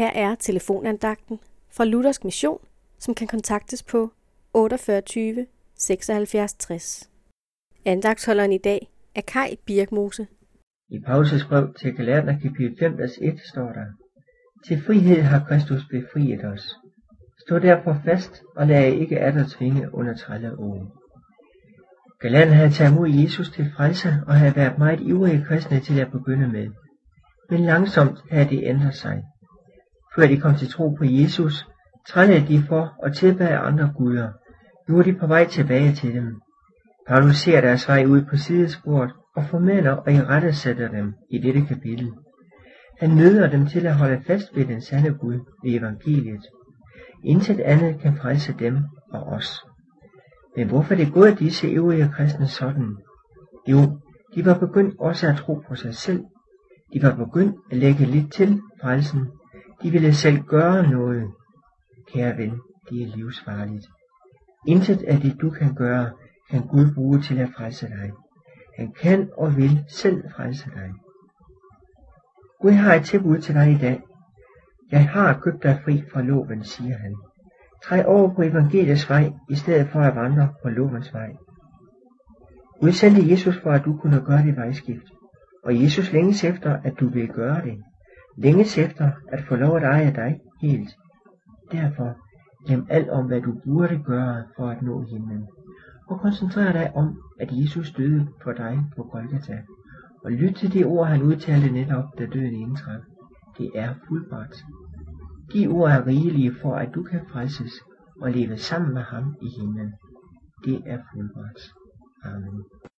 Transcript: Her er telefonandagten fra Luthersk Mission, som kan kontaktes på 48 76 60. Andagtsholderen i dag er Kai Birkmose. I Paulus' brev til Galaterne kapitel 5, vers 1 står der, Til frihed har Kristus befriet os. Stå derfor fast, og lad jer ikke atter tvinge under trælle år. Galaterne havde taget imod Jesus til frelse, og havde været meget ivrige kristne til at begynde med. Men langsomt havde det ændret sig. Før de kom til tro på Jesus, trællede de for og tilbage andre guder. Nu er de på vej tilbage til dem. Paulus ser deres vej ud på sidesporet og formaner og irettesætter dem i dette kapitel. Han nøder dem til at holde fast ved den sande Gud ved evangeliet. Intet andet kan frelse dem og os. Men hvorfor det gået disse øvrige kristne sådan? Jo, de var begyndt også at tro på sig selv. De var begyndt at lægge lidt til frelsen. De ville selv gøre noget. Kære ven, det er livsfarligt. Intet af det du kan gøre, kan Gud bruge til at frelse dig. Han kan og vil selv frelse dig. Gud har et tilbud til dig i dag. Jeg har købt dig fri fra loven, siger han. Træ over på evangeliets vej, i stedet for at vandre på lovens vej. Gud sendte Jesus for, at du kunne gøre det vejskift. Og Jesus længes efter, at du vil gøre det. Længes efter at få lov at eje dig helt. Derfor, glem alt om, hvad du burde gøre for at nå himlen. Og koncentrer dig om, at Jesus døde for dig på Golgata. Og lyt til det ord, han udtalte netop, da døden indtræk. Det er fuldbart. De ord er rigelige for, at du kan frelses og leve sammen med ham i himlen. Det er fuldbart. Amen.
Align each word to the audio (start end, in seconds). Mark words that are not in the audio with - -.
Her 0.00 0.10
er 0.14 0.34
telefonandagten 0.34 1.38
fra 1.76 1.84
Luthersk 1.84 2.24
Mission, 2.24 2.58
som 2.98 3.14
kan 3.14 3.26
kontaktes 3.26 3.82
på 3.82 4.12
48 4.54 5.46
76 5.78 6.54
60. 6.54 7.10
Andagtsholderen 7.84 8.52
i 8.52 8.58
dag 8.58 8.90
er 9.14 9.20
Kai 9.20 9.56
Birkmose. 9.66 10.26
I 10.88 10.98
Paulus' 11.06 11.48
brev 11.48 11.74
til 11.74 11.94
Galaterne 11.96 12.40
kapitel 12.42 12.76
5, 12.78 12.98
vers 12.98 13.18
1 13.22 13.40
står 13.44 13.72
der, 13.72 13.86
Til 14.66 14.82
frihed 14.86 15.22
har 15.22 15.44
Kristus 15.48 15.82
befriet 15.90 16.44
os. 16.44 16.76
Stå 17.46 17.58
derfor 17.58 18.00
fast, 18.04 18.42
og 18.56 18.66
lad 18.66 18.80
jer 18.80 19.00
ikke 19.00 19.20
atter 19.20 19.44
tvinge 19.48 19.94
under 19.94 20.16
trælle 20.16 20.58
år. 20.58 20.96
Galaterne 22.20 22.54
havde 22.54 22.70
taget 22.70 22.92
imod 22.92 23.08
Jesus 23.08 23.50
til 23.50 23.72
frelse, 23.76 24.08
og 24.26 24.34
havde 24.34 24.56
været 24.56 24.78
meget 24.78 25.00
ivrige 25.00 25.44
kristne 25.48 25.80
til 25.80 26.00
at 26.00 26.12
begynde 26.12 26.48
med. 26.48 26.68
Men 27.50 27.60
langsomt 27.60 28.18
havde 28.30 28.48
det 28.50 28.60
ændret 28.64 28.94
sig. 28.94 29.22
Før 30.16 30.26
de 30.26 30.40
kom 30.40 30.54
til 30.54 30.68
tro 30.68 30.88
på 30.88 31.04
Jesus, 31.04 31.66
trællede 32.08 32.48
de 32.48 32.62
for 32.68 32.94
og 33.02 33.16
tilbage 33.16 33.56
andre 33.56 33.92
guder. 33.96 34.30
Nu 34.88 34.98
er 34.98 35.02
de 35.02 35.14
på 35.14 35.26
vej 35.26 35.46
tilbage 35.46 35.92
til 35.92 36.14
dem. 36.14 36.40
Paulus 37.08 37.36
ser 37.36 37.60
deres 37.60 37.88
vej 37.88 38.04
ud 38.04 38.22
på 38.30 38.36
sidesporet 38.36 39.10
og 39.36 39.44
formaner 39.44 39.92
og 39.92 40.12
irettesætter 40.12 40.88
dem 40.88 41.14
i 41.30 41.38
dette 41.38 41.66
kapitel. 41.66 42.12
Han 43.00 43.10
nøder 43.10 43.50
dem 43.50 43.66
til 43.66 43.86
at 43.86 43.94
holde 43.94 44.22
fast 44.26 44.56
ved 44.56 44.64
den 44.64 44.80
sande 44.80 45.14
Gud 45.14 45.34
ved 45.64 45.74
evangeliet. 45.74 46.40
Intet 47.24 47.60
andet 47.60 48.00
kan 48.00 48.16
frelse 48.16 48.54
dem 48.58 48.78
og 49.12 49.22
os. 49.22 49.64
Men 50.56 50.68
hvorfor 50.68 50.94
det 50.94 51.12
gået 51.12 51.38
disse 51.38 51.66
øvrige 51.66 52.10
kristne 52.14 52.46
sådan? 52.46 52.96
Jo, 53.68 54.00
de 54.34 54.44
var 54.44 54.58
begyndt 54.58 54.94
også 54.98 55.28
at 55.28 55.36
tro 55.36 55.54
på 55.68 55.74
sig 55.74 55.94
selv. 55.94 56.24
De 56.92 57.02
var 57.02 57.14
begyndt 57.14 57.56
at 57.70 57.76
lægge 57.76 58.04
lidt 58.04 58.32
til 58.32 58.60
frelsen. 58.82 59.26
De 59.82 59.90
ville 59.90 60.14
selv 60.14 60.42
gøre 60.42 60.90
noget. 60.90 61.30
Kære 62.12 62.36
ven, 62.36 62.60
det 62.90 63.02
er 63.02 63.16
livsfarligt. 63.16 63.86
Intet 64.66 65.02
af 65.02 65.20
det 65.20 65.40
du 65.40 65.50
kan 65.50 65.74
gøre, 65.74 66.10
kan 66.50 66.66
Gud 66.66 66.94
bruge 66.94 67.20
til 67.20 67.38
at 67.38 67.48
frelse 67.56 67.86
dig. 67.86 68.12
Han 68.76 68.92
kan 68.92 69.30
og 69.36 69.56
vil 69.56 69.84
selv 69.88 70.22
frelse 70.36 70.70
dig. 70.74 70.90
Gud 72.60 72.70
har 72.70 72.94
et 72.94 73.04
tilbud 73.04 73.38
til 73.38 73.54
dig 73.54 73.72
i 73.72 73.78
dag. 73.78 74.02
Jeg 74.90 75.08
har 75.08 75.40
købt 75.40 75.62
dig 75.62 75.80
fri 75.84 76.02
fra 76.12 76.22
loven, 76.22 76.64
siger 76.64 76.98
han. 76.98 77.16
Træ 77.84 78.02
over 78.06 78.34
på 78.34 78.42
evangeliets 78.42 79.10
vej, 79.10 79.32
i 79.50 79.54
stedet 79.54 79.88
for 79.88 80.00
at 80.00 80.16
vandre 80.16 80.48
på 80.62 80.68
lovens 80.68 81.14
vej. 81.14 81.30
Gud 82.80 82.92
sendte 82.92 83.30
Jesus 83.30 83.60
for, 83.62 83.70
at 83.70 83.84
du 83.84 83.96
kunne 83.96 84.20
gøre 84.20 84.42
det 84.42 84.56
vejskift. 84.56 85.04
Og 85.64 85.82
Jesus 85.82 86.12
længes 86.12 86.44
efter, 86.44 86.76
at 86.84 86.92
du 87.00 87.08
vil 87.08 87.28
gøre 87.28 87.62
det. 87.64 87.78
Længes 88.36 88.78
efter 88.78 89.10
at 89.28 89.44
få 89.48 89.56
lov 89.56 89.76
at 89.76 89.82
eje 89.82 90.12
dig 90.14 90.40
helt. 90.60 90.90
Derfor, 91.72 92.16
glem 92.66 92.86
alt 92.88 93.08
om, 93.08 93.26
hvad 93.26 93.40
du 93.40 93.52
burde 93.64 94.02
gøre 94.04 94.44
for 94.56 94.68
at 94.68 94.82
nå 94.82 95.02
himlen. 95.02 95.48
Og 96.08 96.20
koncentrer 96.20 96.72
dig 96.72 96.92
om, 96.94 97.22
at 97.40 97.48
Jesus 97.52 97.92
døde 97.92 98.28
for 98.42 98.52
dig 98.52 98.84
på 98.96 99.02
Golgata. 99.02 99.62
Og 100.24 100.32
lyt 100.32 100.54
til 100.54 100.72
det 100.72 100.86
ord, 100.86 101.06
han 101.06 101.22
udtalte 101.22 101.70
netop, 101.70 102.04
da 102.18 102.26
døden 102.26 102.54
indtræk. 102.54 103.00
Det 103.58 103.70
er 103.74 103.94
fuldbart. 104.08 104.64
De 105.52 105.66
ord 105.66 105.90
er 105.90 106.06
rigelige 106.06 106.54
for, 106.62 106.74
at 106.74 106.94
du 106.94 107.02
kan 107.02 107.20
frelses 107.32 107.72
og 108.22 108.30
leve 108.30 108.56
sammen 108.56 108.94
med 108.94 109.02
ham 109.02 109.36
i 109.42 109.48
himlen. 109.60 109.92
Det 110.64 110.82
er 110.86 110.98
fuldbart. 111.12 111.60
Amen. 112.24 112.64